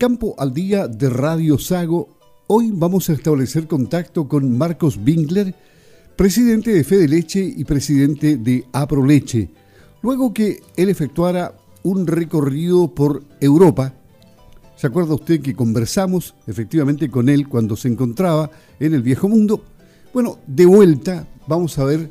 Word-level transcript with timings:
Campo 0.00 0.34
al 0.38 0.54
Día 0.54 0.88
de 0.88 1.10
Radio 1.10 1.58
Sago, 1.58 2.08
hoy 2.46 2.70
vamos 2.72 3.10
a 3.10 3.12
establecer 3.12 3.66
contacto 3.66 4.26
con 4.26 4.56
Marcos 4.56 4.96
Winkler, 4.96 5.54
presidente 6.16 6.72
de 6.72 6.84
Fede 6.84 7.06
Leche 7.06 7.44
y 7.44 7.64
presidente 7.64 8.38
de 8.38 8.64
Leche, 9.06 9.50
luego 10.00 10.32
que 10.32 10.62
él 10.78 10.88
efectuara 10.88 11.54
un 11.82 12.06
recorrido 12.06 12.94
por 12.94 13.24
Europa. 13.42 13.92
¿Se 14.74 14.86
acuerda 14.86 15.16
usted 15.16 15.42
que 15.42 15.54
conversamos 15.54 16.34
efectivamente 16.46 17.10
con 17.10 17.28
él 17.28 17.46
cuando 17.46 17.76
se 17.76 17.88
encontraba 17.88 18.50
en 18.78 18.94
el 18.94 19.02
viejo 19.02 19.28
mundo? 19.28 19.62
Bueno, 20.14 20.38
de 20.46 20.64
vuelta 20.64 21.28
vamos 21.46 21.78
a 21.78 21.84
ver 21.84 22.10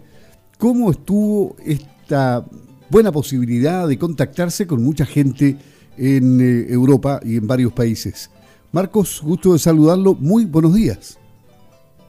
cómo 0.60 0.92
estuvo 0.92 1.56
esta 1.66 2.46
buena 2.92 3.12
posibilidad 3.12 3.88
de 3.88 3.98
contactarse 3.98 4.68
con 4.68 4.84
mucha 4.84 5.08
gente 5.08 5.58
en 6.00 6.40
eh, 6.40 6.74
Europa 6.74 7.20
y 7.24 7.38
en 7.38 7.48
varios 7.48 7.74
países. 7.74 8.32
Marcos, 8.72 9.22
gusto 9.24 9.54
de 9.54 9.60
saludarlo. 9.60 10.16
Muy 10.16 10.46
buenos 10.46 10.74
días. 10.74 11.20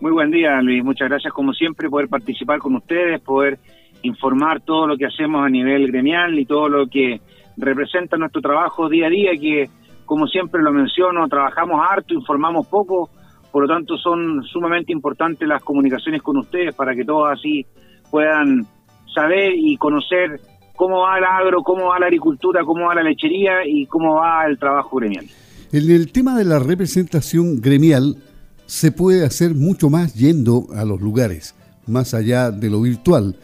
Muy 0.01 0.13
buen 0.13 0.31
día, 0.31 0.61
Luis. 0.63 0.83
Muchas 0.85 1.09
gracias, 1.09 1.33
como 1.33 1.53
siempre, 1.53 1.91
poder 1.91 2.09
participar 2.09 2.59
con 2.59 2.77
ustedes, 2.77 3.21
poder 3.21 3.59
informar 4.03 4.61
todo 4.63 4.87
lo 4.87 4.97
que 4.97 5.07
hacemos 5.07 5.45
a 5.45 5.49
nivel 5.49 5.89
gremial 5.89 6.39
y 6.39 6.47
todo 6.47 6.69
lo 6.69 6.87
que 6.87 7.21
representa 7.57 8.17
nuestro 8.17 8.41
trabajo 8.41 8.89
día 8.89 9.09
a 9.09 9.11
día, 9.11 9.31
que, 9.39 9.69
como 10.07 10.27
siempre 10.27 10.63
lo 10.63 10.73
menciono, 10.73 11.29
trabajamos 11.29 11.81
harto, 11.87 12.15
informamos 12.15 12.67
poco, 12.69 13.11
por 13.53 13.63
lo 13.67 13.69
tanto 13.69 13.97
son 13.99 14.43
sumamente 14.45 14.93
importantes 14.93 15.47
las 15.47 15.63
comunicaciones 15.63 16.23
con 16.23 16.39
ustedes 16.39 16.75
para 16.75 16.95
que 16.95 17.05
todos 17.05 17.31
así 17.33 17.67
puedan 18.11 18.67
saber 19.15 19.53
y 19.55 19.77
conocer 19.77 20.41
cómo 20.81 21.01
va 21.03 21.19
el 21.19 21.25
agro, 21.25 21.63
cómo 21.63 21.89
va 21.89 21.99
la 21.99 22.07
agricultura, 22.07 22.65
cómo 22.65 22.87
va 22.87 22.95
la 22.95 23.03
lechería 23.03 23.67
y 23.67 23.85
cómo 23.85 24.15
va 24.15 24.47
el 24.47 24.59
trabajo 24.59 24.97
gremial. 24.97 25.27
En 25.73 25.91
el 25.91 26.11
tema 26.11 26.39
de 26.39 26.47
la 26.47 26.59
representación 26.59 27.61
gremial 27.61 28.17
se 28.65 28.91
puede 28.91 29.27
hacer 29.27 29.55
mucho 29.55 29.91
más 29.91 30.15
yendo 30.15 30.69
a 30.75 30.87
los 30.87 31.03
lugares, 31.03 31.55
más 31.87 32.15
allá 32.15 32.51
de 32.51 32.71
lo 32.71 32.81
virtual. 32.81 33.37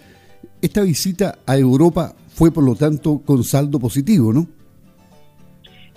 Esta 0.62 0.81
visita 0.81 1.34
a 1.47 1.59
Europa 1.59 2.15
fue 2.28 2.51
por 2.51 2.65
lo 2.65 2.75
tanto 2.75 3.20
con 3.23 3.45
saldo 3.45 3.78
positivo, 3.78 4.33
¿no? 4.33 4.47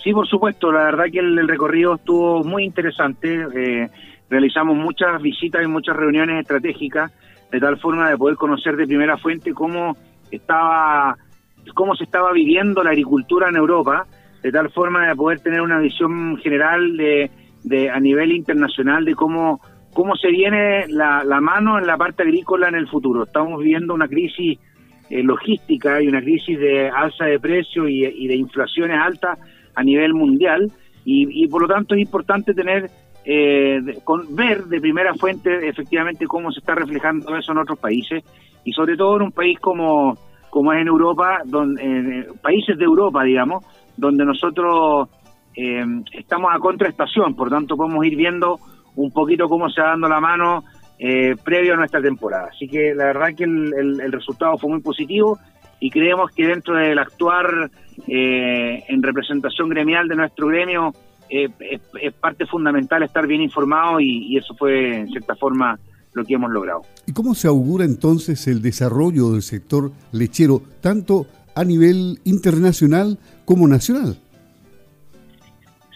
Sí, 0.04 0.12
por 0.12 0.28
supuesto, 0.28 0.74
la 0.74 0.84
verdad 0.84 1.06
que 1.10 1.20
el, 1.20 1.48
recorrido 1.48 1.96
estuvo 1.96 2.44
muy 2.44 2.66
interesante. 2.66 3.48
Eh, 3.56 3.90
realizamos 4.30 4.76
muchas 4.76 5.22
visitas 5.22 5.64
y 5.64 5.68
muchas 5.68 5.96
reuniones 5.96 6.42
estratégicas 6.42 7.14
de 7.50 7.60
tal 7.62 7.78
forma 7.78 8.10
de 8.10 8.18
poder 8.18 8.36
conocer 8.36 8.76
de 8.76 8.86
primera 8.86 9.18
fuente 9.18 9.54
cómo 9.54 9.96
estaba 10.30 11.18
cómo 11.74 11.96
se 11.96 12.04
estaba 12.04 12.32
viviendo 12.32 12.84
la 12.84 12.92
agricultura 12.92 13.50
en 13.50 13.56
Europa, 13.56 14.06
de 14.42 14.52
tal 14.52 14.70
forma 14.72 15.08
de 15.08 15.16
poder 15.16 15.40
tener 15.40 15.62
una 15.62 15.80
visión 15.80 16.38
general 16.38 16.98
de, 16.98 17.30
de 17.64 17.90
a 17.90 18.00
nivel 18.00 18.32
internacional 18.32 19.06
de 19.06 19.16
cómo, 19.16 19.62
cómo 19.94 20.16
se 20.16 20.30
viene 20.30 20.88
la, 20.88 21.24
mano 21.42 21.78
en 21.78 21.88
la 21.88 21.98
parte 21.98 22.24
agrícola 22.24 22.70
en 22.70 22.76
el 22.76 22.88
futuro. 22.88 23.24
Estamos 23.24 23.60
viviendo 23.60 23.94
una 23.94 24.08
crisis 24.08 24.60
eh, 25.10 25.24
logística 25.24 26.02
y 26.02 26.08
una 26.08 26.22
crisis 26.22 26.60
de 26.60 26.90
alza 26.90 27.26
de 27.26 27.40
precios 27.40 27.90
y, 27.90 28.28
de 28.28 28.36
inflaciones 28.36 28.98
altas 29.00 29.40
a 29.76 29.84
nivel 29.84 30.14
mundial 30.14 30.72
y, 31.06 31.44
y 31.44 31.48
por 31.48 31.64
lo 31.64 31.68
tanto 31.68 31.96
es 31.96 32.02
importante 32.02 32.54
tener 32.54 32.90
eh, 33.26 33.80
con, 34.04 34.36
ver 34.36 34.64
de 34.66 34.80
primera 34.80 35.14
fuente 35.14 35.68
efectivamente 35.68 36.26
cómo 36.26 36.52
se 36.52 36.60
está 36.60 36.74
reflejando 36.74 37.36
eso 37.36 37.52
en 37.52 37.58
otros 37.58 37.78
países 37.78 38.24
y 38.64 38.72
sobre 38.72 38.96
todo 38.96 39.18
en 39.18 39.24
un 39.24 39.32
país 39.32 39.60
como 39.60 40.18
como 40.50 40.74
es 40.74 40.82
en 40.82 40.88
Europa, 40.88 41.42
donde, 41.46 41.82
eh, 42.20 42.28
países 42.42 42.78
de 42.78 42.86
Europa, 42.86 43.24
digamos, 43.24 43.64
donde 43.96 44.26
nosotros 44.26 45.10
eh, 45.56 45.84
estamos 46.14 46.52
a 46.54 46.60
contraestación, 46.60 47.36
por 47.36 47.50
tanto 47.50 47.76
podemos 47.76 48.06
ir 48.06 48.16
viendo 48.16 48.60
un 48.96 49.12
poquito 49.12 49.48
cómo 49.48 49.70
se 49.70 49.82
va 49.82 49.90
dando 49.90 50.08
la 50.08 50.20
mano 50.20 50.64
eh, 50.98 51.36
previo 51.44 51.74
a 51.74 51.78
nuestra 51.78 52.02
temporada. 52.02 52.50
Así 52.52 52.68
que 52.68 52.94
la 52.94 53.06
verdad 53.06 53.36
que 53.36 53.44
el, 53.44 54.12
resultado 54.12 54.58
fue 54.58 54.70
muy 54.70 54.82
positivo 54.82 55.38
y 55.80 55.90
creemos 55.90 56.32
que 56.32 56.46
dentro 56.46 56.76
del 56.76 57.00
actuar 57.00 57.70
en 58.08 59.04
representación 59.04 59.70
gremial 59.70 60.08
de 60.08 60.16
nuestro 60.16 60.48
gremio 60.48 60.94
es, 61.30 61.52
parte 62.20 62.46
fundamental 62.46 63.04
estar 63.04 63.28
bien 63.28 63.42
informado 63.42 64.00
y 64.00 64.36
eso 64.38 64.56
fue 64.56 65.00
en 65.00 65.10
cierta 65.10 65.36
forma 65.36 65.78
lo 66.14 66.24
que 66.26 66.34
hemos 66.34 66.52
logrado. 66.52 66.82
¿Y 67.06 67.14
cómo 67.14 67.36
se 67.36 67.48
augura 67.48 67.86
entonces 67.86 68.48
el 68.48 68.62
desarrollo 68.62 69.32
del 69.32 69.42
sector 69.42 69.92
lechero, 70.12 70.62
tanto 70.82 71.28
a 71.56 71.64
nivel 71.64 72.20
internacional 72.24 73.18
como 73.46 73.68
nacional? 73.68 74.18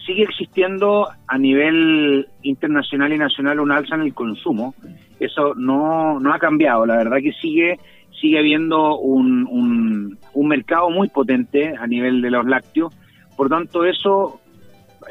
Sigue 0.06 0.24
existiendo 0.24 1.08
a 1.26 1.38
nivel 1.38 2.28
internacional 2.42 3.12
y 3.12 3.18
nacional 3.18 3.60
un 3.60 3.72
alza 3.72 3.94
en 3.94 4.02
el 4.02 4.14
consumo. 4.14 4.74
Eso 5.18 5.54
no, 5.54 6.20
no 6.20 6.34
ha 6.34 6.38
cambiado. 6.38 6.84
La 6.84 6.96
verdad 6.96 7.18
que 7.22 7.32
sigue 7.32 7.78
sigue 8.20 8.38
habiendo 8.38 8.98
un, 8.98 9.46
un, 9.46 10.18
un 10.32 10.48
mercado 10.48 10.88
muy 10.90 11.08
potente 11.08 11.74
a 11.78 11.86
nivel 11.86 12.22
de 12.22 12.30
los 12.30 12.46
lácteos. 12.46 12.94
Por 13.36 13.48
tanto, 13.48 13.84
eso 13.84 14.40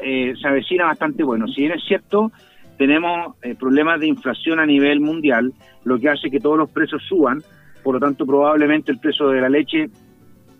eh, 0.02 0.34
se 0.40 0.48
avecina 0.48 0.86
bastante 0.86 1.22
bueno. 1.22 1.46
Si 1.48 1.60
bien 1.60 1.72
es 1.72 1.84
cierto, 1.86 2.32
tenemos 2.78 3.36
eh, 3.42 3.54
problemas 3.54 4.00
de 4.00 4.06
inflación 4.06 4.58
a 4.60 4.66
nivel 4.66 5.00
mundial, 5.00 5.52
lo 5.84 5.98
que 5.98 6.08
hace 6.08 6.30
que 6.30 6.40
todos 6.40 6.58
los 6.58 6.70
precios 6.70 7.02
suban, 7.08 7.42
por 7.82 7.94
lo 7.94 8.00
tanto 8.00 8.26
probablemente 8.26 8.90
el 8.90 8.98
precio 8.98 9.28
de 9.28 9.40
la 9.40 9.48
leche 9.48 9.88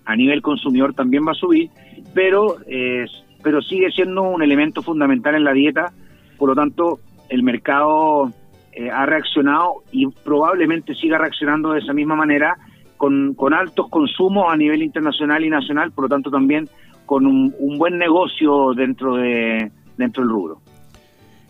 a 0.04 0.16
nivel 0.16 0.42
consumidor 0.42 0.94
también 0.94 1.24
va 1.26 1.32
a 1.32 1.34
subir, 1.34 1.70
pero, 2.12 2.56
eh, 2.66 3.06
pero 3.42 3.62
sigue 3.62 3.90
siendo 3.90 4.22
un 4.22 4.42
elemento 4.42 4.82
fundamental 4.82 5.34
en 5.34 5.44
la 5.44 5.52
dieta, 5.52 5.92
por 6.36 6.50
lo 6.50 6.54
tanto 6.54 7.00
el 7.28 7.42
mercado 7.42 8.30
eh, 8.72 8.90
ha 8.90 9.06
reaccionado 9.06 9.82
y 9.90 10.06
probablemente 10.06 10.94
siga 10.94 11.18
reaccionando 11.18 11.72
de 11.72 11.80
esa 11.80 11.92
misma 11.92 12.16
manera 12.16 12.56
con, 12.96 13.34
con 13.34 13.54
altos 13.54 13.88
consumos 13.88 14.52
a 14.52 14.56
nivel 14.56 14.82
internacional 14.82 15.44
y 15.44 15.50
nacional, 15.50 15.92
por 15.92 16.04
lo 16.04 16.08
tanto 16.08 16.30
también 16.30 16.68
con 17.06 17.26
un, 17.26 17.54
un 17.58 17.78
buen 17.78 17.98
negocio 17.98 18.72
dentro 18.74 19.16
de 19.16 19.70
dentro 19.96 20.22
del 20.22 20.30
rubro. 20.30 20.63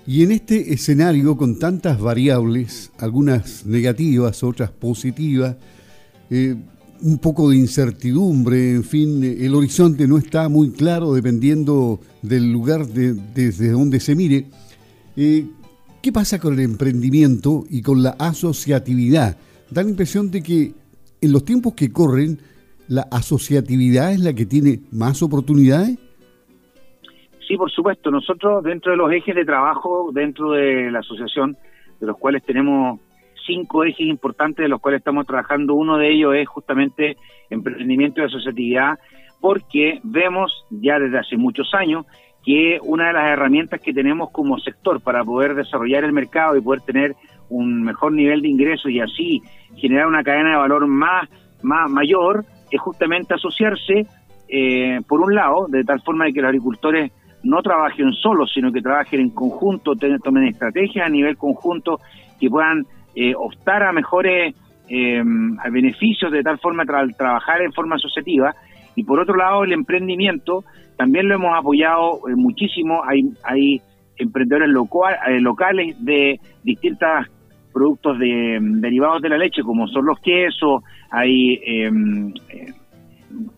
Y 0.07 0.23
en 0.23 0.33
este 0.33 0.75
escenario 0.75 1.37
con 1.37 1.59
tantas 1.59 1.99
variables, 1.99 2.91
algunas 2.99 3.65
negativas, 3.65 4.43
otras 4.43 4.71
positivas, 4.71 5.57
eh, 6.29 6.55
un 7.01 7.19
poco 7.19 7.51
de 7.51 7.57
incertidumbre, 7.57 8.75
en 8.75 8.85
fin, 8.85 9.23
el 9.23 9.55
horizonte 9.55 10.07
no 10.07 10.19
está 10.19 10.49
muy 10.49 10.71
claro 10.71 11.15
dependiendo 11.15 12.01
del 12.23 12.53
lugar 12.53 12.87
desde 12.87 13.71
donde 13.71 14.01
se 14.01 14.15
mire. 14.15 14.47
Eh, 15.17 15.47
¿Qué 16.03 16.13
pasa 16.13 16.39
con 16.39 16.55
el 16.55 16.61
emprendimiento 16.61 17.65
y 17.71 17.81
con 17.81 18.03
la 18.03 18.11
asociatividad? 18.11 19.39
Da 19.71 19.83
la 19.83 19.89
impresión 19.89 20.31
de 20.31 20.43
que 20.43 20.75
en 21.21 21.33
los 21.33 21.47
tiempos 21.47 21.73
que 21.75 21.91
corren, 21.91 22.39
la 22.89 23.03
asociatividad 23.11 24.13
es 24.13 24.21
la 24.21 24.35
que 24.35 24.45
tiene 24.45 24.83
más 24.91 25.23
oportunidades. 25.23 25.99
Sí, 27.47 27.57
por 27.57 27.71
supuesto. 27.71 28.11
Nosotros, 28.11 28.63
dentro 28.63 28.93
de 28.93 28.99
los 28.99 29.13
ejes 29.13 29.35
de 29.35 29.45
trabajo, 29.45 30.11
dentro 30.13 30.53
de 30.53 30.91
la 30.91 31.01
asociación, 31.01 31.57
de 32.01 32.07
los 32.07 32.17
cuales 32.19 32.43
tenemos 32.43 33.01
cinco 33.47 33.85
ejes 33.85 34.07
importantes 34.07 34.63
de 34.63 34.69
los 34.69 34.81
cuales 34.81 34.99
estamos 34.99 35.27
trabajando, 35.27 35.75
uno 35.75 35.99
de 35.99 36.11
ellos 36.11 36.35
es 36.35 36.49
justamente 36.49 37.17
emprendimiento 37.51 38.21
y 38.21 38.25
asociatividad, 38.25 38.99
porque 39.41 40.01
vemos 40.03 40.65
ya 40.71 40.99
desde 40.99 41.19
hace 41.19 41.37
muchos 41.37 41.75
años 41.75 42.07
que 42.45 42.79
una 42.83 43.09
de 43.09 43.13
las 43.15 43.31
herramientas 43.31 43.81
que 43.81 43.93
tenemos 43.93 44.31
como 44.31 44.59
sector 44.59 45.01
para 45.03 45.25
poder 45.25 45.55
desarrollar 45.55 46.05
el 46.05 46.13
mercado 46.13 46.57
y 46.57 46.63
poder 46.63 46.81
tener 46.83 47.15
un 47.49 47.83
mejor 47.83 48.13
nivel 48.13 48.43
de 48.43 48.49
ingresos 48.49 48.91
y 48.91 49.01
así 49.01 49.43
generar 49.77 50.07
una 50.07 50.23
cadena 50.23 50.51
de 50.51 50.57
valor 50.57 50.87
más, 50.87 51.29
más 51.63 51.91
mayor 51.91 52.45
es 52.71 52.81
justamente 52.81 53.35
asociarse 53.35 54.07
eh, 54.49 55.01
por 55.09 55.21
un 55.21 55.35
lado, 55.35 55.67
de 55.69 55.85
tal 55.85 56.01
forma 56.03 56.27
de 56.27 56.33
que 56.33 56.41
los 56.41 56.49
agricultores 56.49 57.13
no 57.45 57.63
trabajen 57.63 58.13
solos, 58.13 58.51
sino 58.53 58.73
que 58.73 58.81
trabajen 58.81 59.21
en 59.21 59.31
conjunto, 59.31 59.95
tomen 59.95 60.49
estrategias 60.49 61.07
a 61.07 61.11
nivel 61.11 61.37
conjunto, 61.37 62.01
que 62.41 62.49
puedan 62.49 62.85
eh, 63.15 63.35
optar 63.37 63.83
a 63.85 63.93
mejores 63.93 64.55
eh, 64.89 65.23
beneficios 65.71 66.33
de 66.33 66.43
tal 66.43 66.59
forma 66.59 66.85
tra 66.85 67.07
trabajar 67.17 67.63
en 67.63 67.73
forma 67.73 67.97
asociativa. 67.97 68.55
Y 68.97 69.05
por 69.05 69.21
otro 69.21 69.37
lado, 69.37 69.65
el 69.65 69.73
emprendimiento 69.73 70.65
también 70.97 71.29
lo 71.29 71.35
hemos 71.35 71.57
apoyado 71.57 72.21
eh, 72.29 72.35
muchísimo. 72.35 73.03
Hay, 73.05 73.23
hay 73.45 73.81
emprendedores 74.17 74.69
eh, 74.69 75.41
locales 75.41 76.05
de 76.05 76.41
distintos 76.63 77.09
productos 77.73 78.19
de, 78.19 78.59
derivados 78.61 79.21
de 79.21 79.29
la 79.29 79.39
leche, 79.39 79.63
como 79.63 79.89
son 79.89 80.07
los 80.07 80.21
quesos, 80.21 80.83
hay 81.11 81.61
em, 81.65 82.33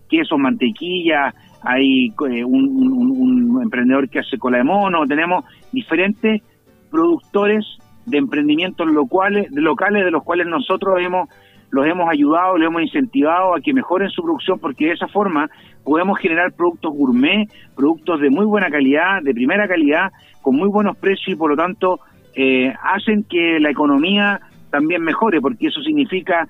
quesos, 0.08 0.38
mantequilla, 0.38 1.34
hay 1.62 2.06
eh, 2.30 2.44
un, 2.44 3.35
emprendedor 3.66 4.08
que 4.08 4.20
hace 4.20 4.38
cola 4.38 4.58
de 4.58 4.64
mono, 4.64 5.06
tenemos 5.06 5.44
diferentes 5.72 6.42
productores 6.90 7.64
de 8.06 8.18
emprendimientos 8.18 8.86
locales, 8.86 9.48
locales 9.52 10.04
de 10.04 10.10
los 10.10 10.22
cuales 10.22 10.46
nosotros 10.46 10.98
hemos 11.00 11.28
los 11.70 11.84
hemos 11.84 12.08
ayudado, 12.08 12.56
los 12.56 12.68
hemos 12.68 12.82
incentivado 12.82 13.54
a 13.54 13.60
que 13.60 13.74
mejoren 13.74 14.08
su 14.10 14.22
producción 14.22 14.58
porque 14.60 14.86
de 14.86 14.92
esa 14.92 15.08
forma 15.08 15.50
podemos 15.84 16.18
generar 16.18 16.52
productos 16.52 16.92
gourmet, 16.94 17.48
productos 17.74 18.20
de 18.20 18.30
muy 18.30 18.46
buena 18.46 18.70
calidad, 18.70 19.20
de 19.22 19.34
primera 19.34 19.66
calidad, 19.66 20.12
con 20.42 20.56
muy 20.56 20.69
buenos 20.69 20.96
precios 20.96 21.28
y 21.28 21.36
por 21.36 21.50
lo 21.50 21.56
tanto 21.56 21.98
eh, 22.34 22.72
hacen 22.82 23.24
que 23.28 23.58
la 23.60 23.70
economía 23.70 24.40
también 24.70 25.02
mejore 25.02 25.40
porque 25.40 25.66
eso 25.66 25.82
significa 25.82 26.46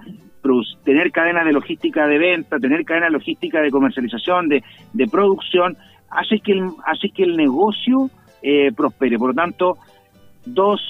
tener 0.85 1.11
cadenas 1.11 1.45
de 1.45 1.53
logística 1.53 2.07
de 2.07 2.19
venta, 2.19 2.59
tener 2.59 2.85
cadenas 2.85 3.09
de 3.09 3.19
logística 3.19 3.61
de 3.61 3.71
comercialización, 3.71 4.49
de, 4.49 4.63
de 4.93 5.07
producción, 5.09 5.77
hace 6.11 6.41
que 6.41 6.53
el, 6.53 6.71
hace 6.85 7.11
que 7.11 7.23
el 7.23 7.37
negocio 7.37 8.11
eh, 8.43 8.73
prospere. 8.73 9.19
Por 9.19 9.31
lo 9.31 9.35
tanto, 9.35 9.79
dos 10.45 10.81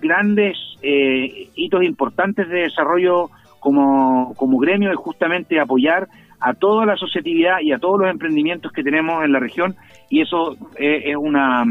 grandes 0.00 0.56
eh, 0.82 1.48
hitos 1.54 1.82
importantes 1.82 2.48
de 2.48 2.60
desarrollo 2.60 3.30
como, 3.60 4.34
como 4.34 4.58
gremio 4.58 4.90
es 4.90 4.96
justamente 4.96 5.58
apoyar 5.58 6.08
a 6.40 6.54
toda 6.54 6.84
la 6.86 6.92
asociatividad 6.92 7.60
y 7.62 7.72
a 7.72 7.78
todos 7.78 8.00
los 8.00 8.10
emprendimientos 8.10 8.70
que 8.72 8.82
tenemos 8.82 9.24
en 9.24 9.32
la 9.32 9.40
región 9.40 9.74
y 10.10 10.20
eso 10.20 10.56
eh, 10.78 11.04
es 11.06 11.16
una 11.16 11.64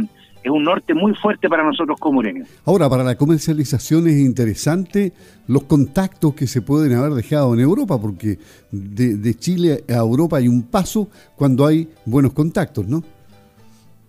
es 0.46 0.52
un 0.52 0.64
norte 0.64 0.94
muy 0.94 1.14
fuerte 1.16 1.50
para 1.50 1.64
nosotros 1.64 1.98
como 2.00 2.22
gremio. 2.22 2.46
Ahora, 2.66 2.88
para 2.88 3.04
la 3.04 3.16
comercialización 3.16 4.08
es 4.08 4.18
interesante 4.18 5.12
los 5.48 5.64
contactos 5.64 6.36
que 6.36 6.46
se 6.46 6.62
pueden 6.62 6.96
haber 6.96 7.14
dejado 7.14 7.56
en 7.56 7.62
Europa, 7.62 8.00
porque 8.00 8.38
de, 8.72 9.18
de 9.18 9.34
Chile 9.34 9.84
a 9.90 9.98
Europa 9.98 10.38
hay 10.38 10.48
un 10.48 10.70
paso 10.70 11.08
cuando 11.36 11.66
hay 11.66 11.88
buenos 12.06 12.34
contactos, 12.34 12.88
¿no? 12.88 13.02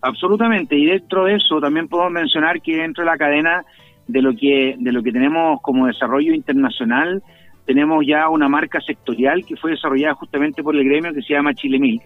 Absolutamente, 0.02 0.76
y 0.76 0.84
dentro 0.84 1.24
de 1.24 1.36
eso 1.36 1.58
también 1.58 1.88
puedo 1.88 2.10
mencionar 2.10 2.60
que 2.60 2.76
dentro 2.76 3.02
de 3.02 3.10
la 3.10 3.16
cadena 3.16 3.64
de 4.06 4.22
lo 4.22 4.36
que 4.36 4.76
de 4.78 4.92
lo 4.92 5.02
que 5.02 5.10
tenemos 5.10 5.60
como 5.62 5.86
desarrollo 5.86 6.34
internacional, 6.34 7.22
tenemos 7.64 8.04
ya 8.06 8.28
una 8.28 8.48
marca 8.48 8.78
sectorial 8.82 9.44
que 9.44 9.56
fue 9.56 9.70
desarrollada 9.70 10.14
justamente 10.14 10.62
por 10.62 10.76
el 10.76 10.84
gremio 10.84 11.14
que 11.14 11.22
se 11.22 11.32
llama 11.32 11.54
Chile 11.54 11.78
Milk. 11.78 12.02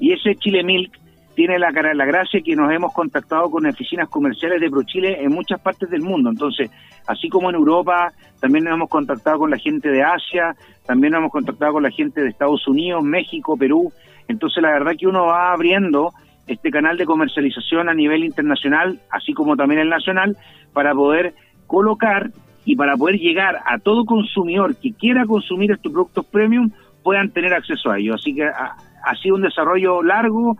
Y 0.00 0.12
ese 0.12 0.34
Chile 0.34 0.64
Milk 0.64 0.92
tiene 1.40 1.58
la, 1.58 1.70
la 1.70 2.04
gracia 2.04 2.42
que 2.44 2.54
nos 2.54 2.70
hemos 2.70 2.92
contactado 2.92 3.50
con 3.50 3.64
oficinas 3.64 4.10
comerciales 4.10 4.60
de 4.60 4.68
ProChile 4.68 5.22
en 5.22 5.32
muchas 5.32 5.58
partes 5.58 5.88
del 5.88 6.02
mundo. 6.02 6.28
Entonces, 6.28 6.70
así 7.06 7.30
como 7.30 7.48
en 7.48 7.56
Europa, 7.56 8.12
también 8.40 8.64
nos 8.64 8.74
hemos 8.74 8.90
contactado 8.90 9.38
con 9.38 9.50
la 9.50 9.56
gente 9.56 9.88
de 9.88 10.02
Asia, 10.02 10.54
también 10.84 11.12
nos 11.12 11.20
hemos 11.20 11.32
contactado 11.32 11.72
con 11.72 11.82
la 11.82 11.90
gente 11.90 12.20
de 12.20 12.28
Estados 12.28 12.68
Unidos, 12.68 13.02
México, 13.02 13.56
Perú. 13.56 13.90
Entonces, 14.28 14.62
la 14.62 14.68
verdad 14.68 14.92
que 14.98 15.06
uno 15.06 15.28
va 15.28 15.54
abriendo 15.54 16.10
este 16.46 16.70
canal 16.70 16.98
de 16.98 17.06
comercialización 17.06 17.88
a 17.88 17.94
nivel 17.94 18.22
internacional, 18.22 19.00
así 19.10 19.32
como 19.32 19.56
también 19.56 19.80
el 19.80 19.88
nacional, 19.88 20.36
para 20.74 20.92
poder 20.92 21.32
colocar 21.66 22.32
y 22.66 22.76
para 22.76 22.98
poder 22.98 23.18
llegar 23.18 23.60
a 23.64 23.78
todo 23.78 24.04
consumidor 24.04 24.76
que 24.76 24.92
quiera 24.92 25.24
consumir 25.24 25.70
estos 25.70 25.90
productos 25.90 26.26
premium, 26.26 26.70
puedan 27.02 27.30
tener 27.30 27.54
acceso 27.54 27.90
a 27.90 27.98
ellos. 27.98 28.16
Así 28.20 28.34
que 28.34 28.44
ha, 28.44 28.76
ha 29.06 29.14
sido 29.22 29.36
un 29.36 29.40
desarrollo 29.40 30.02
largo, 30.02 30.58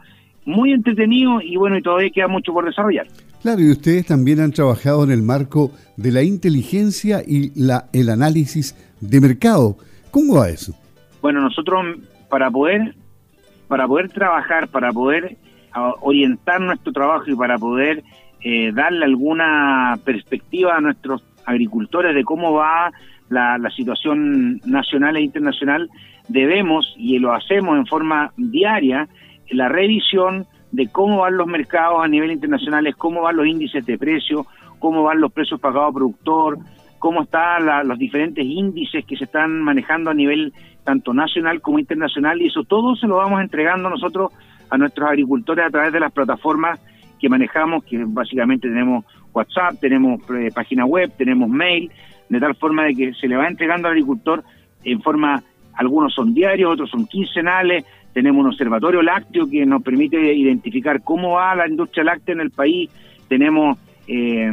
muy 0.51 0.73
entretenido 0.73 1.41
y 1.41 1.57
bueno, 1.57 1.79
y 1.79 1.83
todavía 1.83 2.11
queda 2.11 2.29
mucho 2.29 2.53
por 2.53 2.65
desarrollar. 2.65 3.07
Claro, 3.43 3.61
y 3.63 3.71
ustedes 3.71 4.07
también 4.07 4.41
han 4.41 4.53
trabajado 4.53 5.03
en 5.05 5.11
el 5.11 5.23
marco 5.23 5.71
de 5.97 6.13
la 6.13 6.23
inteligencia 6.23 7.23
y 7.27 7.53
la, 7.59 7.87
el 7.93 8.11
análisis 8.11 8.77
de 9.01 9.21
mercado. 9.21 9.77
¿Cómo 10.11 10.37
va 10.37 10.51
eso? 10.51 10.75
Bueno, 11.23 11.41
nosotros 11.41 11.85
para 12.29 12.51
poder 12.51 12.95
para 13.71 13.87
poder 13.87 14.09
trabajar, 14.09 14.67
para 14.67 14.91
poder 14.91 15.37
orientar 16.01 16.61
nuestro 16.61 16.93
trabajo 16.93 17.31
y 17.31 17.37
para 17.37 17.57
poder 17.57 18.03
eh, 18.41 18.73
darle 18.73 19.05
alguna 19.05 19.97
perspectiva 20.05 20.77
a 20.77 20.81
nuestros 20.81 21.23
agricultores 21.47 22.15
de 22.15 22.25
cómo 22.25 22.53
va 22.53 22.91
la, 23.29 23.59
la, 23.59 23.71
situación 23.71 24.61
nacional 24.65 25.17
e 25.17 25.21
internacional, 25.21 25.89
debemos, 26.27 26.95
y 26.97 27.21
lo 27.21 27.33
hacemos 27.33 27.79
en 27.79 27.87
forma 27.87 28.33
diaria, 28.37 29.09
la 29.51 29.69
revisión 29.69 30.47
de 30.73 30.89
cómo 30.89 31.19
van 31.19 31.37
los 31.37 31.47
mercados 31.47 32.03
a 32.03 32.09
nivel 32.09 32.31
internacional, 32.31 32.95
cómo 32.97 33.23
van 33.23 33.37
los 33.37 33.47
índices 33.47 33.85
de 33.85 33.99
precio, 33.99 34.47
cómo 34.79 35.03
van 35.03 35.21
los 35.21 35.33
precios 35.33 35.61
pagados 35.61 35.95
productor, 35.95 36.59
cómo 36.99 37.23
están 37.23 37.89
los 37.89 37.99
diferentes 37.99 38.45
índices 38.45 39.05
que 39.05 39.17
se 39.17 39.25
están 39.25 39.63
manejando 39.63 40.11
a 40.11 40.15
nivel 40.15 40.53
tanto 40.85 41.13
nacional 41.13 41.61
como 41.61 41.79
internacional, 41.79 42.41
y 42.41 42.47
eso 42.47 42.65
todo 42.65 42.95
se 42.95 43.07
lo 43.07 43.17
vamos 43.17 43.41
entregando 43.41 43.89
nosotros 43.89 44.33
a 44.71 44.79
nuestros 44.79 45.09
agricultores 45.09 45.67
a 45.67 45.71
través 45.71 45.93
de 45.93 46.01
las 46.01 46.13
plataformas 46.13 46.81
que 47.19 47.29
manejamos, 47.29 47.85
que 47.85 48.03
básicamente 48.07 48.69
tenemos 48.69 49.05
WhatsApp, 49.33 49.79
tenemos 49.81 50.21
eh, 50.31 50.51
página 50.55 50.85
web, 50.87 51.13
tenemos 51.17 51.49
mail, 51.49 51.91
de 52.29 52.41
tal 52.41 52.55
forma 52.55 52.85
de 52.85 52.95
que 52.95 53.15
se 53.15 53.29
le 53.29 53.37
va 53.37 53.47
entregando 53.47 53.89
al 53.89 53.93
agricultor 53.93 54.45
en 54.85 55.03
forma, 55.03 55.43
algunos 55.75 56.15
son 56.15 56.35
diarios, 56.35 56.73
otros 56.73 56.91
son 56.91 57.07
quincenales, 57.07 57.85
tenemos 58.13 58.41
un 58.41 58.51
observatorio 58.51 59.03
lácteo 59.03 59.49
que 59.49 59.65
nos 59.65 59.83
permite 59.83 60.35
identificar 60.35 61.03
cómo 61.03 61.33
va 61.33 61.55
la 61.55 61.69
industria 61.69 62.05
láctea 62.05 62.35
en 62.35 62.41
el 62.41 62.51
país, 62.51 62.91
tenemos 63.29 63.79
eh, 64.07 64.51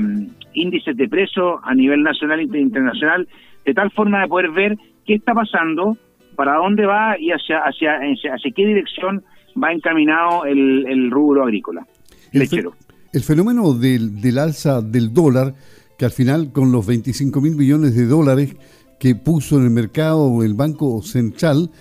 índices 0.54 0.96
de 0.96 1.08
precio 1.08 1.60
a 1.64 1.74
nivel 1.74 2.04
nacional 2.04 2.40
e 2.40 2.60
internacional, 2.60 3.28
de 3.66 3.74
tal 3.74 3.92
forma 3.92 4.22
de 4.22 4.28
poder 4.28 4.52
ver 4.52 4.78
qué 5.06 5.16
está 5.16 5.34
pasando, 5.34 5.98
para 6.36 6.58
dónde 6.58 6.86
va 6.86 7.20
y 7.20 7.32
hacia, 7.32 7.60
hacia, 7.60 7.96
hacia 7.96 8.52
qué 8.56 8.66
dirección 8.66 9.24
va 9.62 9.74
encaminado 9.74 10.46
el, 10.46 10.86
el 10.88 11.10
rubro 11.10 11.44
agrícola, 11.44 11.86
el 12.32 12.42
lechero. 12.42 12.74
el 13.12 13.22
fenómeno 13.22 13.74
del, 13.74 14.22
del 14.22 14.38
alza 14.38 14.82
del 14.82 15.14
dólar, 15.14 15.56
que 15.98 16.06
al 16.06 16.12
final 16.12 16.52
con 16.54 16.72
los 16.72 16.86
25 16.86 17.42
mil 17.42 17.56
millones 17.56 17.96
de 17.96 18.06
dólares 18.06 18.56
que 19.00 19.16
puso 19.16 19.58
en 19.58 19.66
el 19.66 19.70
mercado 19.70 20.44
el 20.44 20.54
Banco 20.54 21.02
Central, 21.04 21.72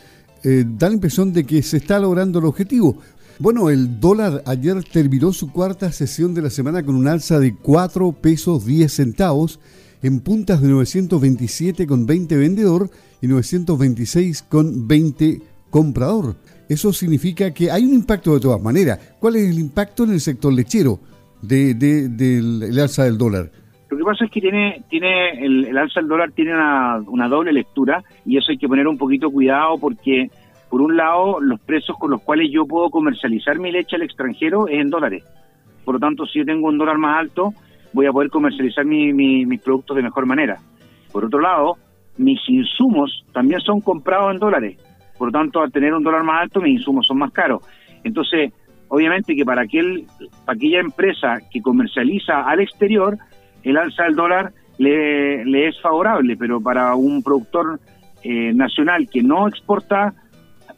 eh, 0.42 0.64
da 0.66 0.88
la 0.88 0.94
impresión 0.94 1.32
de 1.32 1.44
que 1.44 1.62
se 1.62 1.78
está 1.78 1.98
logrando 1.98 2.38
el 2.38 2.44
objetivo. 2.44 2.98
Bueno, 3.38 3.68
el 3.68 4.00
dólar 4.00 4.42
ayer 4.46 4.82
terminó 4.84 5.32
su 5.32 5.52
cuarta 5.52 5.92
sesión 5.92 6.34
de 6.34 6.42
la 6.42 6.50
semana 6.50 6.82
con 6.82 6.94
un 6.94 7.06
alza 7.06 7.38
de 7.38 7.54
4 7.54 8.12
pesos 8.12 8.64
10 8.64 8.92
centavos 8.92 9.60
en 10.02 10.20
puntas 10.20 10.62
de 10.62 10.68
927 10.68 11.86
con 11.86 12.06
20 12.06 12.36
vendedor 12.36 12.90
y 13.20 13.26
926 13.26 14.44
con 14.48 14.88
20 14.88 15.42
comprador. 15.70 16.36
Eso 16.68 16.92
significa 16.92 17.52
que 17.52 17.70
hay 17.70 17.84
un 17.84 17.94
impacto 17.94 18.34
de 18.34 18.40
todas 18.40 18.62
maneras. 18.62 18.98
¿Cuál 19.20 19.36
es 19.36 19.50
el 19.50 19.58
impacto 19.58 20.04
en 20.04 20.12
el 20.12 20.20
sector 20.20 20.52
lechero 20.52 20.98
de, 21.42 21.74
del 21.74 22.78
alza 22.78 23.04
del 23.04 23.18
dólar? 23.18 23.50
Lo 23.88 23.96
que 23.96 24.02
pasa 24.02 24.24
es 24.24 24.30
que 24.30 24.40
tiene, 24.40 24.82
tiene 24.88 25.44
el, 25.44 25.76
alza 25.78 26.00
del 26.00 26.08
dólar 26.08 26.32
tiene 26.32 26.52
una, 26.54 27.28
doble 27.28 27.52
lectura 27.52 28.02
y 28.24 28.36
eso 28.36 28.50
hay 28.50 28.58
que 28.58 28.66
poner 28.66 28.88
un 28.88 28.98
poquito 28.98 29.30
cuidado 29.30 29.78
porque, 29.78 30.28
por 30.68 30.80
un 30.82 30.96
lado, 30.96 31.40
los 31.40 31.60
precios 31.60 31.96
con 31.96 32.10
los 32.10 32.22
cuales 32.22 32.50
yo 32.52 32.66
puedo 32.66 32.90
comercializar 32.90 33.58
mi 33.60 33.70
leche 33.70 33.96
al 33.96 34.02
extranjero 34.02 34.66
es 34.66 34.80
en 34.80 34.90
dólares. 34.90 35.24
Por 35.84 35.94
lo 35.94 36.00
tanto, 36.00 36.26
si 36.26 36.40
yo 36.40 36.44
tengo 36.44 36.66
un 36.66 36.78
dólar 36.78 36.98
más 36.98 37.20
alto, 37.20 37.52
voy 37.92 38.06
a 38.06 38.12
poder 38.12 38.28
comercializar 38.28 38.84
mis 38.84 39.60
productos 39.60 39.96
de 39.96 40.02
mejor 40.02 40.26
manera. 40.26 40.58
Por 41.12 41.24
otro 41.24 41.40
lado, 41.40 41.76
mis 42.18 42.40
insumos 42.48 43.24
también 43.32 43.60
son 43.60 43.80
comprados 43.80 44.32
en 44.32 44.40
dólares. 44.40 44.78
Por 45.16 45.28
lo 45.28 45.32
tanto, 45.32 45.62
al 45.62 45.72
tener 45.72 45.94
un 45.94 46.02
dólar 46.02 46.24
más 46.24 46.42
alto, 46.42 46.60
mis 46.60 46.80
insumos 46.80 47.06
son 47.06 47.18
más 47.18 47.32
caros. 47.32 47.62
Entonces, 48.02 48.52
obviamente 48.88 49.34
que 49.34 49.44
para, 49.44 49.62
aquel, 49.62 50.06
para 50.44 50.56
aquella 50.56 50.80
empresa 50.80 51.38
que 51.50 51.60
comercializa 51.60 52.42
al 52.42 52.60
exterior, 52.60 53.16
el 53.70 53.76
alza 53.76 54.04
del 54.04 54.14
dólar 54.14 54.52
le, 54.78 55.68
es 55.68 55.80
favorable, 55.80 56.36
pero 56.36 56.60
para 56.60 56.94
un 56.94 57.22
productor 57.22 57.80
eh, 58.22 58.52
nacional 58.54 59.08
que 59.10 59.22
no 59.22 59.48
exporta 59.48 60.14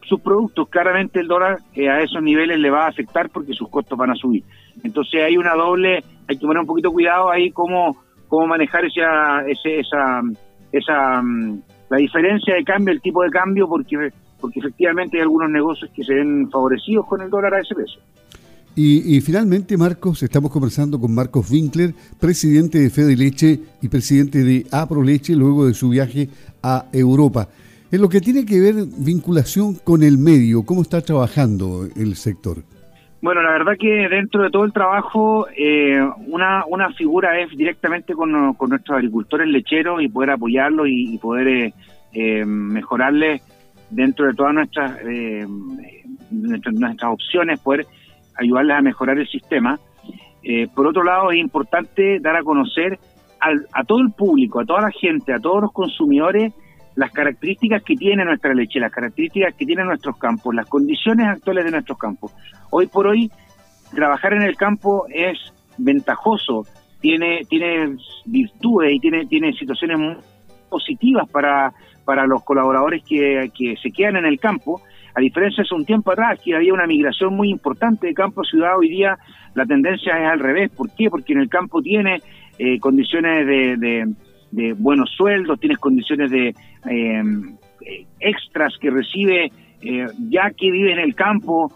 sus 0.09 0.21
productos, 0.21 0.68
claramente 0.71 1.21
el 1.21 1.28
dólar 1.28 1.59
eh, 1.75 1.88
a 1.90 2.00
esos 2.00 2.23
niveles 2.23 2.59
le 2.59 2.71
va 2.71 2.87
a 2.87 2.88
afectar 2.88 3.28
porque 3.28 3.52
sus 3.52 3.68
costos 3.68 3.99
van 3.99 4.11
a 4.11 4.14
subir. 4.14 4.42
Entonces 4.83 5.23
hay 5.23 5.37
una 5.37 5.54
doble, 5.54 6.02
hay 6.26 6.38
que 6.38 6.47
poner 6.47 6.61
un 6.61 6.66
poquito 6.66 6.90
cuidado 6.90 7.30
ahí 7.30 7.50
cómo, 7.50 7.95
cómo 8.26 8.47
manejar 8.47 8.87
esa, 8.87 9.42
esa, 9.47 10.23
esa, 10.73 11.23
mm, 11.23 11.61
la 11.90 11.99
diferencia 11.99 12.54
de 12.54 12.64
cambio, 12.64 12.95
el 12.95 13.02
tipo 13.02 13.23
de 13.23 13.30
cambio, 13.30 13.68
porque, 13.68 13.97
porque 14.40 14.61
efectivamente 14.61 15.18
hay 15.18 15.25
algunos 15.25 15.50
negocios 15.50 15.90
que 15.95 16.04
se 16.04 16.14
ven 16.14 16.49
favorecidos 16.50 17.07
con 17.07 17.21
el 17.21 17.28
dólar 17.28 17.52
a 17.54 17.61
ese 17.61 17.75
peso. 17.75 18.00
Y, 18.80 19.20
finalmente, 19.23 19.76
Marcos, 19.76 20.23
estamos 20.23 20.52
conversando 20.52 21.00
con 21.00 21.12
Marcos 21.12 21.50
Winkler, 21.50 21.94
presidente 22.20 22.78
de 22.78 22.90
Fede 22.90 23.16
Leche 23.16 23.58
y 23.82 23.88
presidente 23.88 24.44
de 24.44 24.66
Apro 24.70 25.02
Leche, 25.02 25.35
luego 25.35 25.66
de 25.66 25.75
su 25.75 25.88
viaje 25.88 26.28
a 26.62 26.85
Europa. 26.92 27.49
En 27.90 28.00
lo 28.00 28.08
que 28.08 28.20
tiene 28.20 28.47
que 28.47 28.61
ver 28.61 28.75
vinculación 28.97 29.75
con 29.82 30.04
el 30.04 30.16
medio, 30.16 30.64
¿cómo 30.64 30.82
está 30.82 31.00
trabajando 31.00 31.88
el 31.97 32.14
sector? 32.14 32.58
Bueno, 33.20 33.42
la 33.42 33.50
verdad 33.50 33.73
que 33.76 34.08
dentro 34.08 34.44
de 34.44 34.50
todo 34.50 34.64
el 34.64 34.73
trabajo, 34.73 35.49
eh, 35.56 36.00
una, 36.28 36.64
una 36.66 36.92
figura 36.92 37.40
es 37.40 37.50
directamente 37.56 38.14
con, 38.14 38.30
nuestros 38.30 38.97
agricultores 38.97 39.49
lecheros 39.49 40.00
y 40.02 40.08
poder 40.08 40.30
apoyarlos 40.30 40.87
y, 40.88 41.18
poder 41.18 41.49
eh, 41.49 41.75
eh, 42.12 42.44
mejorarles 42.44 43.42
dentro 43.90 44.25
de 44.25 44.35
todas 44.35 44.54
nuestras, 44.54 45.00
nuestras, 46.30 46.75
nuestras 46.75 47.12
opciones, 47.12 47.58
poder 47.58 47.85
ayudarles 48.38 48.76
a 48.76 48.83
mejorar 48.83 49.18
el 49.18 49.28
sistema. 49.28 49.78
Eh, 50.42 50.68
por 50.75 50.87
otro 50.87 51.02
lado, 51.02 51.30
es 51.30 51.38
importante 51.38 52.18
dar 52.21 52.37
a 52.37 52.42
conocer 52.42 52.99
a 53.40 53.85
todo 53.85 54.00
el 54.00 54.11
público, 54.11 54.61
a 54.61 54.64
toda 54.64 54.80
la 54.80 54.90
gente, 54.90 55.33
a 55.33 55.38
todos 55.38 55.62
los 55.62 55.73
consumidores, 55.73 56.52
las 56.97 57.12
características 57.12 57.85
que 57.85 57.95
tiene 57.95 58.25
nuestra 58.25 58.52
leche, 58.52 58.80
las 58.80 58.90
características 58.90 59.54
que 59.54 59.64
tienen 59.64 59.87
nuestros 59.87 60.16
campos, 60.18 60.52
las 60.52 60.66
condiciones 60.66 61.28
actuales 61.28 61.64
de 61.64 61.71
nuestros 61.71 61.97
campos. 61.97 62.33
Hoy 62.71 62.88
por 62.88 63.07
hoy, 63.07 63.30
trabajar 63.95 64.33
en 64.33 64.42
el 64.42 64.57
campo 64.57 65.07
es 65.09 65.38
ventajoso, 65.76 66.66
tiene, 67.00 67.42
tiene 67.49 67.97
virtudes 68.26 68.95
y 68.95 68.99
tiene, 68.99 69.26
tiene 69.26 69.52
situaciones 69.52 69.97
muy 69.97 70.16
positivas 70.68 71.28
para, 71.30 71.73
para 72.04 72.26
los 72.26 72.42
colaboradores 72.42 73.04
que, 73.04 73.50
que 73.57 73.76
se 73.80 73.90
quedan 73.92 74.16
en 74.16 74.26
el 74.26 74.40
campo, 74.40 74.83
a 75.15 75.21
diferencia 75.21 75.65
de 75.69 75.77
un 75.77 75.85
tiempo 75.85 76.12
atrás 76.12 76.41
que 76.45 76.55
había 76.55 76.73
una 76.73 76.87
migración 76.87 77.35
muy 77.35 77.50
importante 77.50 78.07
de 78.07 78.15
campo 78.15 78.43
a 78.43 78.45
ciudad, 78.45 78.79
hoy 78.79 78.88
día 78.88 79.17
la 79.55 79.65
tendencia 79.67 80.19
es 80.19 80.31
al 80.31 80.38
revés. 80.38 80.71
¿Por 80.71 80.95
qué? 80.95 81.11
Porque 81.11 81.33
en 81.33 81.41
el 81.41 81.49
campo 81.49 81.83
tiene 81.83 82.21
eh, 82.59 82.79
condiciones 82.79 83.47
de, 83.47 84.15
de, 84.50 84.73
buenos 84.75 85.11
sueldos, 85.17 85.61
tienes 85.61 85.79
condiciones 85.79 86.31
de 86.31 86.49
eh, 86.91 87.23
extras 88.21 88.75
que 88.81 88.91
recibe 88.91 89.53
eh, 89.83 90.07
ya 90.31 90.50
que 90.50 90.71
vive 90.71 90.93
en 90.93 90.99
el 90.99 91.15
campo, 91.15 91.73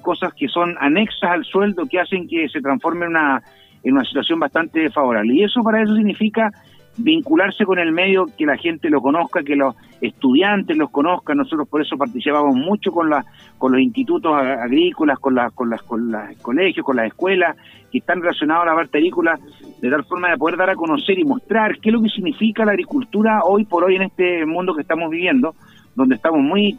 cosas 0.00 0.32
que 0.34 0.46
son 0.46 0.76
anexas 0.78 1.28
al 1.28 1.44
sueldo 1.44 1.86
que 1.86 1.98
hacen 1.98 2.28
que 2.28 2.48
se 2.48 2.60
transforme 2.60 3.06
en 3.06 3.10
una, 3.10 3.42
en 3.82 3.94
una 3.94 4.04
situación 4.04 4.38
bastante 4.38 4.88
favorable. 4.90 5.34
Y 5.34 5.42
eso 5.42 5.60
para 5.62 5.82
eso 5.82 5.96
significa 5.96 6.50
vincularse 6.96 7.64
con 7.64 7.78
el 7.78 7.92
medio, 7.92 8.26
que 8.36 8.44
la 8.44 8.56
gente 8.56 8.90
lo 8.90 9.00
conozca, 9.00 9.42
que 9.42 9.56
los 9.56 9.74
estudiantes 10.00 10.76
los 10.76 10.90
conozcan. 10.90 11.38
Nosotros 11.38 11.68
por 11.68 11.82
eso 11.82 11.96
participamos 11.96 12.54
mucho 12.54 12.92
con, 12.92 13.08
la, 13.08 13.24
con 13.58 13.72
los 13.72 13.80
institutos 13.80 14.34
agrícolas, 14.34 15.18
con, 15.18 15.34
la, 15.34 15.50
con, 15.50 15.70
las, 15.70 15.82
con 15.82 16.10
los 16.10 16.36
colegios, 16.42 16.84
con 16.84 16.96
las 16.96 17.06
escuelas 17.06 17.56
que 17.90 17.98
están 17.98 18.20
relacionados 18.20 18.64
a 18.64 18.66
la 18.66 18.74
parte 18.74 18.98
agrícola, 18.98 19.38
de 19.80 19.90
tal 19.90 20.04
forma 20.04 20.30
de 20.30 20.36
poder 20.36 20.56
dar 20.56 20.70
a 20.70 20.74
conocer 20.74 21.18
y 21.18 21.24
mostrar 21.24 21.78
qué 21.78 21.90
es 21.90 21.92
lo 21.92 22.02
que 22.02 22.08
significa 22.08 22.64
la 22.64 22.72
agricultura 22.72 23.40
hoy 23.44 23.64
por 23.64 23.84
hoy 23.84 23.96
en 23.96 24.02
este 24.02 24.46
mundo 24.46 24.74
que 24.74 24.82
estamos 24.82 25.10
viviendo, 25.10 25.54
donde 25.94 26.14
estamos 26.14 26.40
muy, 26.40 26.74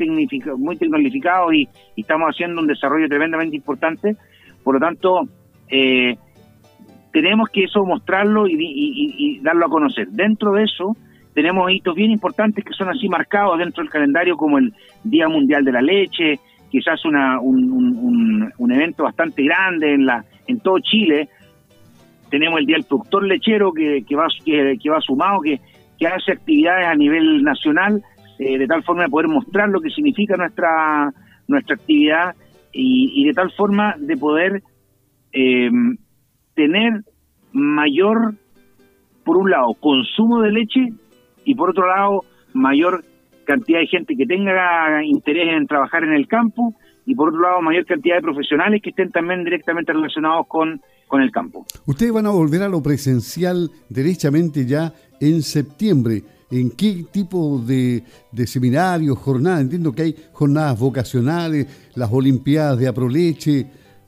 muy 0.57 0.77
tecnificados 0.77 1.53
y, 1.53 1.67
y 1.95 2.01
estamos 2.01 2.29
haciendo 2.29 2.61
un 2.61 2.67
desarrollo 2.67 3.07
tremendamente 3.07 3.55
importante. 3.55 4.15
Por 4.63 4.75
lo 4.75 4.79
tanto, 4.79 5.27
eh, 5.69 6.17
tenemos 7.13 7.47
que 7.49 7.65
eso 7.65 7.85
mostrarlo 7.85 8.47
y, 8.47 9.39
darlo 9.41 9.67
a 9.67 9.69
conocer. 9.69 10.07
Dentro 10.09 10.51
de 10.53 10.63
eso 10.63 10.97
tenemos 11.33 11.71
hitos 11.71 11.95
bien 11.95 12.11
importantes 12.11 12.65
que 12.65 12.73
son 12.73 12.89
así 12.89 13.07
marcados 13.07 13.59
dentro 13.59 13.83
del 13.83 13.91
calendario 13.91 14.35
como 14.35 14.57
el 14.57 14.73
Día 15.03 15.29
Mundial 15.29 15.63
de 15.63 15.71
la 15.71 15.81
Leche, 15.81 16.39
quizás 16.69 17.05
una, 17.05 17.39
un, 17.39 18.51
un, 18.57 18.71
evento 18.71 19.03
bastante 19.03 19.43
grande 19.43 19.93
en, 19.93 20.07
la, 20.07 20.25
en 20.47 20.59
todo 20.59 20.79
Chile. 20.79 21.29
Tenemos 22.31 22.59
el 22.59 22.65
Día 22.65 22.77
del 22.77 22.85
Productor 22.85 23.27
Lechero 23.27 23.71
que, 23.71 24.03
va, 24.15 24.99
sumado, 24.99 25.39
que, 25.41 25.59
que 25.99 26.07
hace 26.07 26.31
actividades 26.31 26.87
a 26.87 26.95
nivel 26.95 27.43
nacional 27.43 28.01
eh, 28.39 28.57
de 28.57 28.65
tal 28.65 28.83
forma 28.83 29.03
de 29.03 29.09
poder 29.09 29.27
mostrar 29.27 29.69
lo 29.69 29.81
que 29.81 29.91
significa 29.91 30.35
nuestra, 30.35 31.13
nuestra 31.47 31.75
actividad 31.75 32.33
y, 32.71 33.23
de 33.27 33.33
tal 33.33 33.51
forma 33.51 33.93
de 33.99 34.17
poder 34.17 34.63
eh, 35.31 35.69
tener 36.55 37.03
mayor, 37.51 38.35
por 39.23 39.37
un 39.37 39.49
lado, 39.49 39.73
consumo 39.79 40.41
de 40.41 40.51
leche 40.51 40.93
y 41.45 41.55
por 41.55 41.69
otro 41.69 41.87
lado, 41.87 42.23
mayor 42.53 43.03
cantidad 43.45 43.79
de 43.79 43.87
gente 43.87 44.15
que 44.15 44.25
tenga 44.25 45.03
interés 45.03 45.55
en 45.55 45.67
trabajar 45.67 46.03
en 46.03 46.13
el 46.13 46.27
campo 46.27 46.75
y 47.05 47.15
por 47.15 47.29
otro 47.29 47.41
lado, 47.41 47.61
mayor 47.61 47.85
cantidad 47.85 48.15
de 48.15 48.21
profesionales 48.21 48.81
que 48.81 48.91
estén 48.91 49.11
también 49.11 49.43
directamente 49.43 49.91
relacionados 49.91 50.47
con, 50.47 50.81
con 51.07 51.21
el 51.21 51.31
campo. 51.31 51.65
Ustedes 51.85 52.13
van 52.13 52.25
a 52.25 52.29
volver 52.29 52.61
a 52.63 52.69
lo 52.69 52.81
presencial 52.81 53.69
derechamente 53.89 54.65
ya 54.65 54.93
en 55.19 55.41
septiembre. 55.41 56.23
¿En 56.49 56.69
qué 56.69 57.05
tipo 57.11 57.59
de, 57.59 58.03
de 58.31 58.47
seminarios, 58.47 59.17
jornadas? 59.17 59.61
Entiendo 59.61 59.91
que 59.91 60.03
hay 60.03 60.15
jornadas 60.31 60.79
vocacionales, 60.79 61.91
las 61.95 62.11
Olimpiadas 62.13 62.77
de 62.77 62.87
Aproleche, 62.87 63.65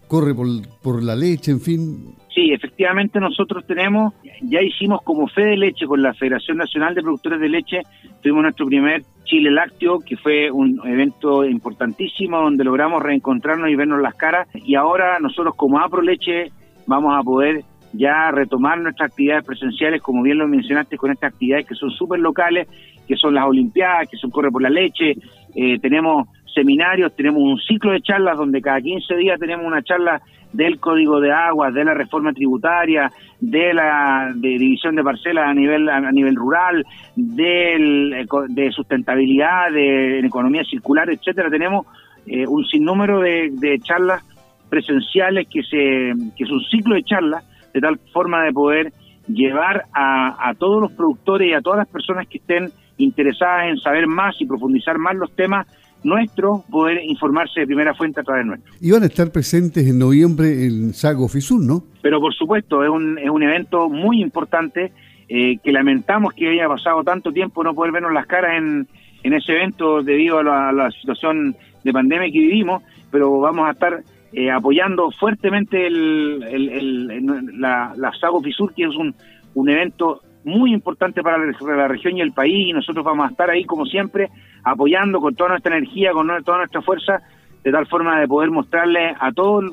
corre 0.07 0.33
por, 0.33 0.47
por 0.81 1.03
la 1.03 1.15
leche, 1.15 1.51
en 1.51 1.61
fin. 1.61 2.15
Sí, 2.33 2.51
efectivamente 2.51 3.19
nosotros 3.19 3.65
tenemos, 3.65 4.13
ya 4.41 4.61
hicimos 4.61 5.01
como 5.03 5.27
fe 5.27 5.45
de 5.45 5.57
leche 5.57 5.85
con 5.85 6.01
la 6.01 6.13
Federación 6.13 6.57
Nacional 6.57 6.93
de 6.93 7.01
Productores 7.01 7.39
de 7.39 7.47
Leche, 7.47 7.81
tuvimos 8.21 8.43
nuestro 8.43 8.65
primer 8.65 9.03
Chile 9.23 9.51
Lácteo, 9.51 9.99
que 9.99 10.17
fue 10.17 10.51
un 10.51 10.81
evento 10.85 11.45
importantísimo 11.45 12.41
donde 12.41 12.63
logramos 12.63 13.01
reencontrarnos 13.01 13.69
y 13.69 13.75
vernos 13.75 14.01
las 14.01 14.15
caras. 14.15 14.47
Y 14.53 14.75
ahora 14.75 15.17
nosotros 15.19 15.55
como 15.55 15.79
Apro 15.79 16.01
Leche 16.01 16.51
vamos 16.87 17.13
a 17.17 17.23
poder 17.23 17.63
ya 17.93 18.29
retomar 18.31 18.79
nuestras 18.79 19.11
actividades 19.11 19.45
presenciales, 19.45 20.01
como 20.01 20.21
bien 20.21 20.37
lo 20.37 20.47
mencionaste, 20.47 20.97
con 20.97 21.11
estas 21.11 21.33
actividades 21.33 21.65
que 21.65 21.75
son 21.75 21.89
súper 21.91 22.19
locales, 22.19 22.67
que 23.07 23.15
son 23.15 23.33
las 23.33 23.45
Olimpiadas, 23.45 24.09
que 24.09 24.17
son 24.17 24.29
Corre 24.29 24.51
por 24.51 24.61
la 24.61 24.69
Leche. 24.69 25.13
Eh, 25.55 25.79
tenemos 25.79 26.27
seminarios, 26.55 27.15
tenemos 27.15 27.43
un 27.43 27.59
ciclo 27.59 27.91
de 27.91 28.01
charlas 28.01 28.37
donde 28.37 28.61
cada 28.61 28.81
15 28.81 29.15
días 29.17 29.39
tenemos 29.39 29.65
una 29.65 29.83
charla 29.83 30.21
del 30.53 30.79
Código 30.79 31.19
de 31.19 31.31
Aguas, 31.31 31.73
de 31.73 31.83
la 31.83 31.93
reforma 31.93 32.31
tributaria, 32.33 33.11
de 33.39 33.73
la 33.73 34.31
división 34.33 34.95
de 34.95 35.03
parcelas 35.03 35.49
a 35.49 35.53
nivel 35.53 35.89
a 35.89 36.11
nivel 36.11 36.35
rural, 36.35 36.83
del, 37.15 38.25
de 38.49 38.71
sustentabilidad, 38.71 39.71
de, 39.71 40.19
economía 40.19 40.63
circular, 40.63 41.09
etcétera. 41.09 41.49
Tenemos 41.49 41.85
eh, 42.25 42.47
un 42.47 42.65
sinnúmero 42.65 43.19
de, 43.19 43.77
charlas 43.83 44.23
presenciales 44.69 45.47
que 45.47 45.61
se 45.61 46.13
que 46.35 46.43
es 46.43 46.49
un 46.49 46.61
ciclo 46.71 46.95
de 46.95 47.03
charlas 47.03 47.43
de 47.73 47.81
tal 47.81 47.99
forma 48.13 48.43
de 48.43 48.53
poder 48.53 48.93
llevar 49.27 49.85
a 49.93 50.53
todos 50.57 50.81
los 50.81 50.91
productores 50.91 51.49
y 51.49 51.53
a 51.53 51.61
todas 51.61 51.79
las 51.79 51.87
personas 51.87 52.27
que 52.27 52.37
estén 52.37 52.71
interesadas 52.97 53.67
en 53.69 53.77
saber 53.77 54.07
más 54.07 54.39
y 54.39 54.45
profundizar 54.45 54.97
más 54.97 55.15
los 55.15 55.35
temas 55.35 55.67
nuestro 56.05 56.63
poder 56.69 57.03
informarse 57.03 57.61
de 57.61 57.65
primera 57.65 57.93
fuente 57.95 58.21
a 58.21 58.23
través 58.23 58.45
nuestro. 58.45 58.71
Y 58.79 58.91
van 58.91 59.03
a 59.03 59.07
estar 59.07 59.31
presentes 59.31 59.87
en 59.87 59.97
noviembre 59.97 60.65
en 60.65 60.93
Sago 60.93 61.27
Fisur, 61.27 61.59
¿no? 61.59 61.83
Pero 62.01 62.21
por 62.21 62.33
supuesto, 62.33 62.83
es 62.83 62.89
un, 62.89 63.17
es 63.17 63.29
un 63.29 63.41
evento 63.41 63.89
muy 63.89 64.21
importante 64.21 64.91
eh, 65.27 65.57
que 65.63 65.71
lamentamos 65.71 66.33
que 66.33 66.47
haya 66.47 66.67
pasado 66.67 67.03
tanto 67.03 67.31
tiempo 67.31 67.63
no 67.63 67.73
poder 67.73 67.91
vernos 67.91 68.13
las 68.13 68.27
caras 68.27 68.57
en, 68.57 68.87
en 69.23 69.33
ese 69.33 69.53
evento 69.53 70.03
debido 70.03 70.37
a 70.37 70.71
la, 70.71 70.91
situación 70.91 71.55
de 71.83 71.91
pandemia 71.91 72.31
que 72.31 72.39
vivimos, 72.39 72.83
pero 73.11 73.39
vamos 73.39 73.67
a 73.67 73.71
estar 73.71 74.03
eh, 74.31 74.51
apoyando 74.51 75.09
fuertemente 75.09 75.87
el, 75.87 76.43
el, 76.43 77.59
la, 77.59 77.93
la 77.97 78.11
Sago 78.13 78.41
Fisur, 78.41 78.73
que 78.75 78.83
es 78.83 78.95
un, 78.95 79.15
un 79.55 79.69
evento 79.69 80.21
muy 80.45 80.73
importante 80.73 81.21
para 81.23 81.37
la, 81.37 81.87
región 81.87 82.17
y 82.17 82.21
el 82.21 82.31
país 82.31 82.69
y 82.69 82.73
nosotros 82.73 83.03
vamos 83.03 83.27
a 83.27 83.31
estar 83.31 83.49
ahí 83.49 83.65
como 83.65 83.85
siempre 83.85 84.29
apoyando 84.63 85.19
con 85.19 85.35
toda 85.35 85.49
nuestra 85.49 85.75
energía, 85.75 86.11
con 86.11 86.27
toda 86.43 86.59
nuestra 86.59 86.81
fuerza, 86.81 87.21
de 87.63 87.71
tal 87.71 87.87
forma 87.87 88.19
de 88.19 88.27
poder 88.27 88.51
mostrarle 88.51 89.15
a 89.19 89.31
todo 89.31 89.59
el, 89.59 89.71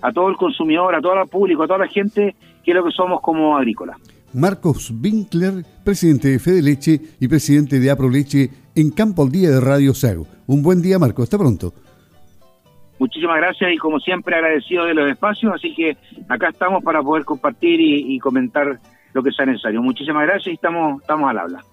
a 0.00 0.12
todo 0.12 0.28
el 0.28 0.36
consumidor, 0.36 0.94
a 0.94 1.00
todo 1.00 1.20
el 1.20 1.28
público, 1.28 1.64
a 1.64 1.66
toda 1.66 1.80
la 1.80 1.88
gente 1.88 2.34
qué 2.64 2.70
es 2.70 2.76
lo 2.76 2.84
que 2.84 2.92
somos 2.92 3.20
como 3.20 3.56
agrícola. 3.56 3.96
Marcos 4.32 4.90
Winkler, 4.90 5.64
presidente 5.84 6.28
de 6.28 6.38
Fede 6.38 6.62
Leche 6.62 7.00
y 7.20 7.28
presidente 7.28 7.80
de 7.80 7.90
Apro 7.90 8.08
Leche 8.08 8.48
en 8.74 8.90
Campo 8.90 9.24
al 9.24 9.32
Día 9.32 9.50
de 9.50 9.60
Radio 9.60 9.92
Sago. 9.92 10.26
Un 10.46 10.62
buen 10.62 10.80
día, 10.80 10.98
Marcos. 10.98 11.24
Hasta 11.24 11.36
pronto. 11.36 11.74
Muchísimas 12.98 13.36
gracias 13.38 13.72
y 13.72 13.76
como 13.76 13.98
siempre 13.98 14.36
agradecido 14.36 14.84
de 14.84 14.94
los 14.94 15.10
espacios, 15.10 15.52
así 15.52 15.74
que 15.74 15.96
acá 16.28 16.50
estamos 16.50 16.84
para 16.84 17.02
poder 17.02 17.24
compartir 17.24 17.80
y 17.80 18.16
comentar 18.20 18.78
lo 19.12 19.22
que 19.22 19.30
sea 19.32 19.46
necesario. 19.46 19.82
Muchísimas 19.82 20.24
gracias 20.24 20.48
y 20.48 20.54
estamos, 20.54 21.00
estamos 21.00 21.30
al 21.30 21.38
habla. 21.38 21.64